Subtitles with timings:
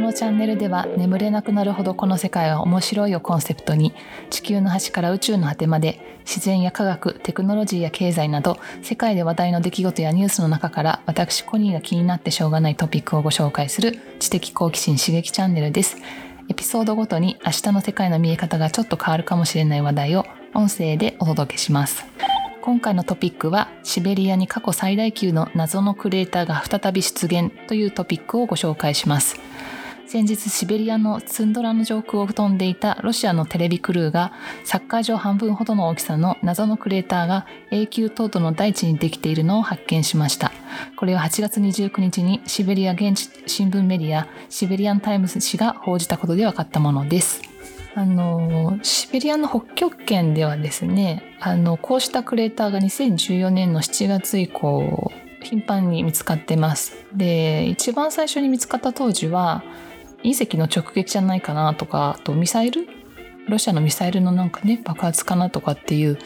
[0.00, 3.92] このチャンネルでは眠れなくなるほどこの世界は面白いをコンセプトに
[4.30, 15.98] 地球の端から宇宙の果てまで自然や科学テクノロジーや経済など世界で話題の出来事やニュースの中から私コニーが気になってしょうがないトピックをご紹介する知的好奇心刺激チャンネルです。
[16.48, 20.24] エピソードごとに明日の世界の見え方がちょっと変わるかもしれない話題を
[20.54, 22.06] 音声でお届けします。
[22.62, 29.38] 今回のトピックはシベリアに過去最大級の謎のクレーターが再び出現というトピックをご紹介します。
[30.10, 34.32] 先日シベリアのツンドラの上空を飛んでいたロシアのテレビクルーが
[34.64, 40.50] サッカー場半分ほどの大きさの謎のクレーターが永久凍土の大地にできているのを発見しました。
[40.96, 47.42] これは8月29日にシベリア現地新聞メディアシベリアンタイムズ紙が報じたことで分かったものです。
[47.94, 56.96] あのシベリアの北極圏ではですねあのこうしたクレーターが2014年の7月以降頻繁に見つかってます。
[57.14, 59.62] で一番最初に見つかった当時は
[60.22, 62.86] 隕石の直撃じゃないかなとかあとミサイル？
[63.48, 66.18] ロシアのミサイルのなんかね爆発かなとかっていう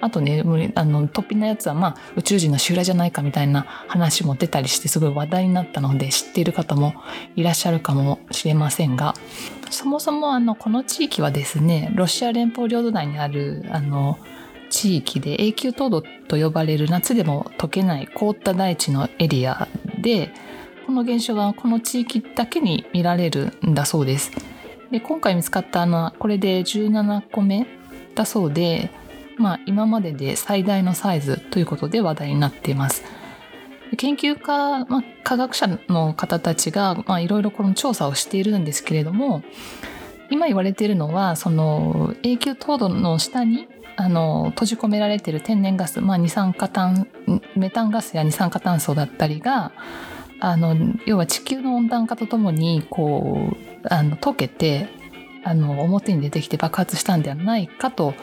[0.00, 0.44] あとね
[0.76, 6.94] あの突飛なやつはまあ宇宙人の襲来じゃないかみたいな話も出たりしてすごい話題になったので知っている方も
[7.34, 9.14] いらっしゃるかもしれませんが
[9.70, 14.18] そもそもあのこの地域はですねロシア連邦領土内にあるあの
[14.70, 19.66] 地域で永久凍土と呼ばれる夏でも溶けない凍った大地のエリア
[20.00, 20.30] で
[20.98, 24.32] の現象はこの地域だけに見られるんだそうです。
[24.90, 27.66] で今回見つかったのはこれで17個目
[28.14, 28.90] だそうで、
[29.36, 33.04] まあ、今までで最大のサイズということで話題になっています。
[33.96, 39.42] 研究家、まあ、科学者の方たちがいろいろこの調査をしているんですけれども
[40.30, 47.08] 今言われているのはその永久凍土の下にあの閉じ込められている天然ガス、まあ、二酸化炭
[47.56, 49.72] メタンガスや二酸化炭素だったりが
[50.40, 54.88] あの要は地球の温暖化とともにこうあの溶けて
[55.44, 58.14] あの表に出てきて爆発したんではないかと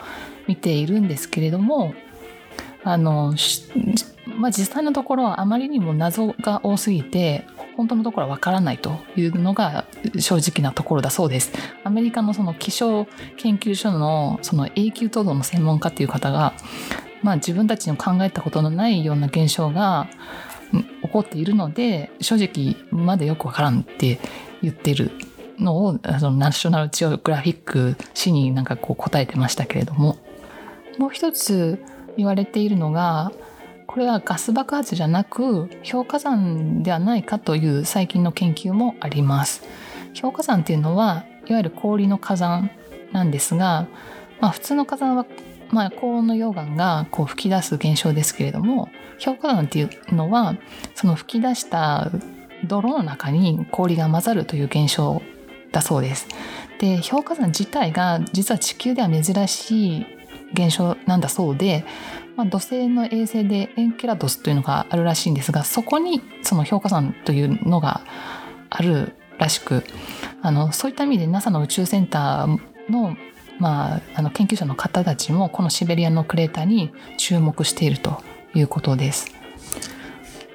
[0.46, 1.94] 見ているんですけれども
[2.84, 3.34] あの、
[4.38, 7.44] まあ、実際のところはあまりにも謎が多すぎて
[7.76, 9.86] 本当のところはわからないというのが
[10.18, 11.52] 正直なところだそうです。
[11.84, 13.06] アメリカのその気象
[13.36, 16.54] 研究所のその永久凍土の専門家っていう方が、
[17.22, 20.08] まあ、自分たちの考えたことのないような現象が
[21.16, 24.18] 起こっているので正直まだよくわからんって
[24.62, 25.10] 言ってる
[25.58, 30.18] のをそのナショナルジオグラフィック誌になんかこう答えてましたけれども
[30.98, 31.82] もう一つ
[32.16, 33.32] 言われているのが
[33.86, 39.62] これはガス爆発じゃなく氷火山ではないかという最近の研究もあります。
[40.20, 42.70] 氷火山っていうのはいわゆる氷の火山
[43.12, 43.86] なんですが、
[44.40, 45.24] まあ、普通の火山は
[45.70, 48.88] まあ、高温の溶岩がこう吹き出す現象ですけれども
[49.22, 50.56] 氷火山っていうのは
[50.94, 52.10] その吹き出した
[52.64, 55.22] 泥の中に氷が混ざるという現象
[55.72, 56.28] だそうです。
[56.78, 60.06] で氷火山自体が実は地球では珍しい
[60.52, 61.84] 現象なんだそうで、
[62.36, 68.02] まあ、土星の衛星でエンケラドスというのがあるらしいんですがそこにその氷火山というのが
[68.70, 69.84] あるらしく
[70.42, 73.16] あのそういった意味で NASA の宇宙センターの
[73.58, 78.22] まあ、あの研究者の方たちもこのシベリアのクレーターに注目していると
[78.54, 79.34] いうことです。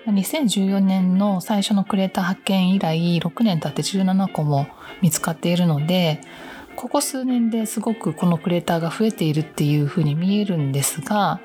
[0.07, 4.67] 2014年の最初のクレーター発見以来6年経って17個も
[5.01, 6.21] 見つかっているので
[6.75, 11.39] ここ数年ですごくこのクレーターが増えているっていうふうに見えるんですが、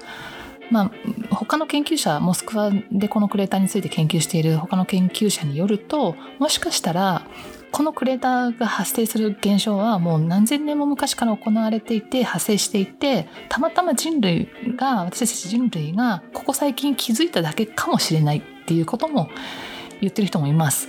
[0.70, 0.90] まあ、
[1.34, 7.26] 他の研究者モスクワでこのクレーターについて研究している他の研究者によるともしかしたら
[7.76, 14.48] このクレーターが発生する現象はもう何千年も昔から行われていて発生していてたまたま人類
[14.78, 19.28] が私たち人類がここ最近気づいただけかもしれないっていうことも
[20.00, 20.88] 言ってる人もいます。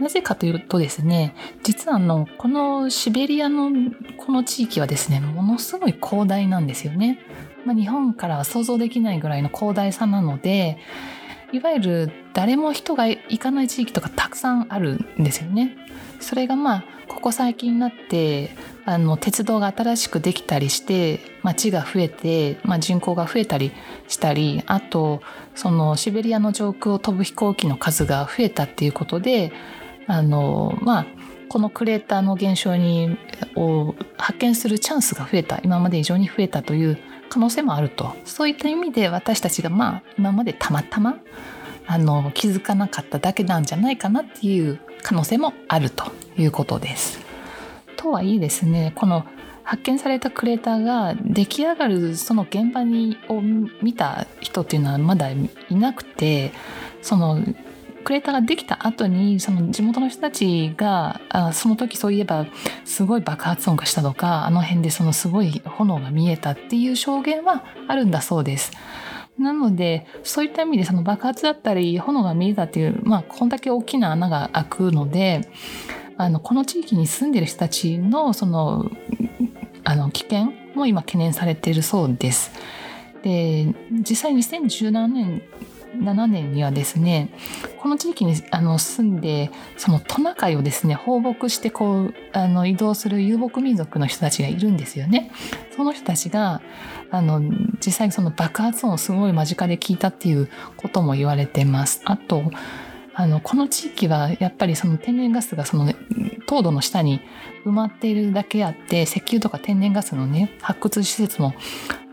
[0.00, 3.70] なぜかというとですね実はあのこのシベリアの
[4.16, 7.20] この地域はですねものすごい広大なんですよね。
[7.64, 10.78] まあ、日本からは想像できないぐらいの広大さなので
[11.52, 15.76] いわゆる誰も人が行かない地域とかたくさんあるんですよね。
[16.20, 18.50] それがまあここ最近になって
[18.84, 23.72] あの鉄道が新しくできたりして街が増えて、まあ、人口が増えたり
[24.08, 25.22] したりあと
[25.54, 29.52] そのシベリアの上空を飛ぶ飛行機の数が増えたっていうことで
[30.06, 31.06] あのまあ
[31.48, 33.16] このクレーターの現象に
[33.54, 41.18] を発見するチャンスが増えた今まで以上に増えたという可能性もあるとそういった意味で私たちがまあ今までたまたま
[41.86, 46.04] あの気づかなかっただけなんじゃないかなっていう可能性もあると
[46.36, 47.20] いうことです。
[47.96, 49.24] とはいえですねこの
[49.62, 56.52] 発見されたクレーターが出来上がるその現場にを見た人っていうのはまだいなくて
[57.02, 57.42] その
[58.06, 62.46] クレーターができた後にその地元の人たちがあその時そういえば
[62.84, 68.70] すごい爆発音がしたとかあの辺でそのすごい炎が見えたっていう証言はあるんだそうです。
[69.40, 75.48] なのでそういった意味でその爆発だったり炎が見えたっていうまあこんだけ大きな穴が開くので
[76.16, 78.88] あのこの地域に住んでる人たちのその
[79.82, 82.52] あの危険も今懸念されているそうです。
[83.24, 85.42] で実際2017年
[85.98, 87.30] 7年にはですね
[87.78, 95.30] この地域にあの住んでそのトナカイをですね放牧してこうあの移動する遊牧民族の人たちがいるんですよね。
[95.76, 96.62] その人たちが
[97.10, 97.40] あの
[97.84, 102.00] 実際にその爆発音をすごい間近で聞いたっていうことも言われてます。
[102.04, 102.50] あと
[103.14, 105.96] あのこの地域はやっぱりその天然ガスがその、ね、
[106.46, 107.20] 凍土の下に
[107.64, 111.54] 埋まっているだけあって石油とか天然ガスのね発掘施設も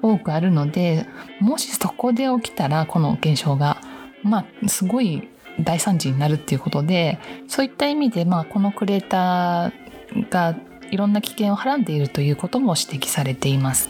[0.02, 1.06] 多くあるので
[1.40, 3.82] もしそこで起きたらこの現象が
[4.24, 10.56] まあすごい大惨事になるっていうことでそういった意味でまあこのクレーターが
[10.90, 13.90] いろんな危険をはらんでいるということも指摘されています。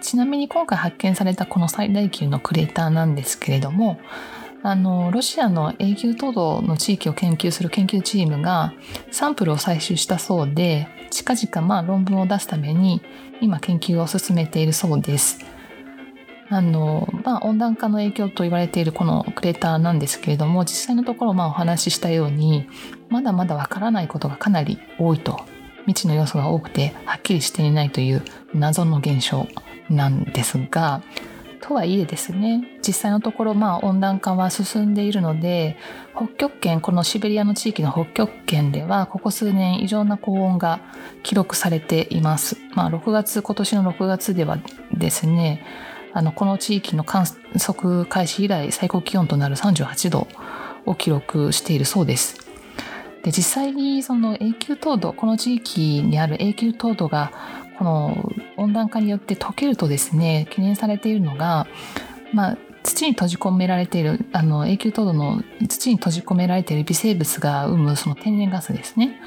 [0.00, 4.00] ちなみに今回発見されたこの最大級のクレーターなんですけれども
[4.64, 8.72] あのロシアの永久凍土の地域を研究する研究チームが
[9.10, 13.02] サンプルを採集したそうで近々まあ論文を出すために
[13.40, 15.44] 今研究を進めているそうです。
[16.48, 22.66] あのまあ、温暖化の影響と言われているこのクレーターなんですけれども実際のところまあお話ししたように
[23.08, 25.40] まだまだわからないことがかなり多いと
[25.86, 28.22] 未知の要素が多くてはっきりしていないという
[28.52, 29.46] 謎の現象
[29.88, 31.02] なんですが
[31.62, 35.76] とはいえですね実際のところまあ温暖化は進んでいるので
[36.14, 40.80] 北極圏このシベリアの地域の北極圏ではここ数年異常な高温が
[41.22, 42.56] 記録されています。
[42.74, 44.58] まあ、6月今年の6月では
[44.92, 45.64] ですね
[46.12, 47.26] あのこの地域の観
[47.58, 50.28] 測開始以来最高気温となる38度
[50.84, 52.42] を記録しているそうです。
[53.22, 57.32] で実際にその永久凍土この地域にある永久凍土が
[57.78, 61.66] この温暖化によって溶けるとですね懸念されているのが、
[62.32, 69.20] まあ、土に閉じ込められているあの永久凍土の土に閉じ込められている微生物が生むその天然ガスですね。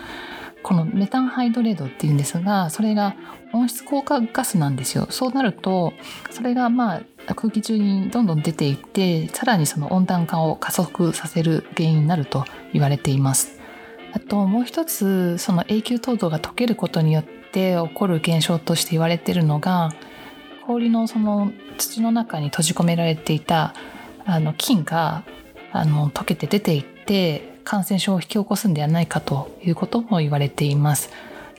[0.64, 3.16] このメタンハイドレードっていうんですがそれが
[3.54, 5.08] 温室効果ガスなんですよ。
[5.12, 5.94] そうなると
[6.32, 13.60] それがまあ空気中にどんどん出ていってさらにその温暖化を加速させる原因になると言われています。
[14.12, 19.94] あともう一つその永久凍土が溶けることによって起こる現象として言われているのが
[20.66, 23.74] 氷のその土の中に閉じ込められていた
[24.26, 25.24] あの菌が
[25.72, 31.10] あの溶けて出ていって感染症を引き起こすんではないかということも言われています。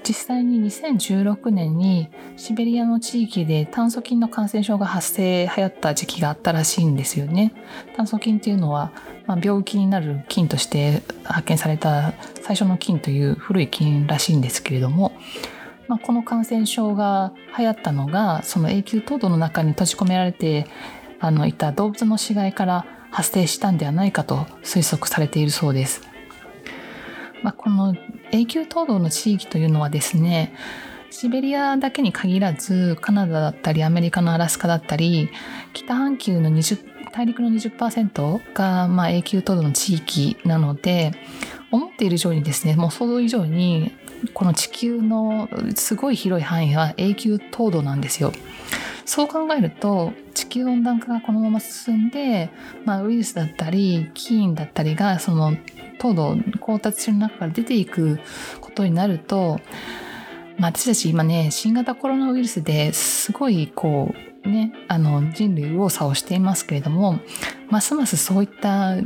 [0.07, 7.53] 実際に2016年にシベリアの地域で炭疽菌の感染症が発生流行った時期があったらしいんですよね。
[7.97, 8.93] 炭疽菌っていうのは、
[9.27, 15.11] まあ、病気になる菌として発見された最初の菌という古い菌らしいんですけれども
[15.89, 20.67] まあ、この感染症が流行ったのがその永久凍土の中に閉じ込められて
[21.21, 26.03] あのいた動物の死骸から発生したんではないかと推測されているそうです。
[27.43, 27.95] まあ、この
[28.33, 30.53] 永久凍土の地域というのはですね
[31.11, 35.31] シベリアだけに限らずカナダだったりアメリカのアラスカだったり
[35.73, 41.13] 北半球の20大陸の20%がまあ永久凍土の地域なので
[41.71, 43.93] 思っている以上にですねもう想像以上に
[44.35, 48.33] この地球のすごい広い範囲は永久凍土なんですよ。
[49.07, 52.51] そう考えると地球温暖化がこのまま進んで、
[52.85, 55.57] まあ、ウイルスだったり菌だったりがその
[55.99, 58.19] 凍土交達する中から出ていく
[58.61, 59.61] ことになると、
[60.59, 64.13] まあ、私たち今ね新型コロナウイルスですごいこ
[64.45, 67.21] うねあの人類右往左往していますけれども
[67.71, 68.97] ますますそういった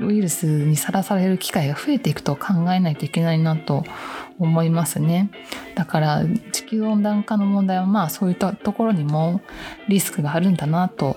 [0.00, 5.30] ウイルスにさらされる機会が増えていくと考えないといけないなと思います思いますね。
[5.74, 9.40] だから地球温暖化の問題はまあそういったところにも
[9.88, 11.16] リスクがあるんだなと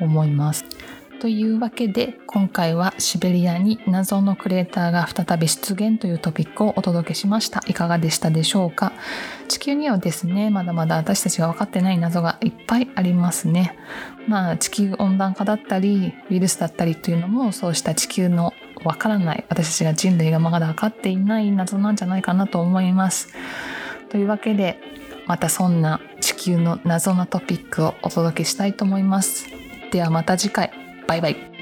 [0.00, 0.66] 思います。
[1.24, 7.62] というわけで今回はシベリアに謎のクレーターが再び出現というトピックをお届けしました。
[7.66, 8.92] いかがでしたでしょうか？
[9.48, 13.74] 地球にはですねまだまだ私たちが分かってない謎がいっぱいありますね。
[14.28, 18.52] まあ地球温暖化だったりウイルスだったりというのもそうした地球の
[18.84, 23.32] わからない私たちが人類がまだ分かっていない謎なんじゃないかなと思います。
[24.10, 24.78] というわけで
[25.26, 29.46] またそんな地球の謎なトピックをお届けしたいと思います。
[29.90, 30.83] ではまた次回。
[31.06, 31.53] バイバイ